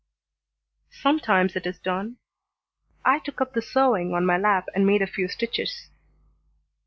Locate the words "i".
3.05-3.19